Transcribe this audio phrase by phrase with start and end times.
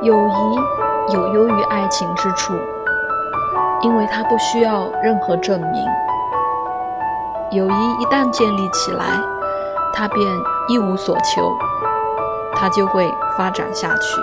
[0.00, 2.52] 友谊有优于爱情之处
[3.82, 5.84] 因为它不需要任何证明。
[7.50, 9.04] 友谊一旦建立起来
[9.92, 10.20] 它便
[10.68, 11.52] 一无所求
[12.54, 14.20] 它就会发展下去。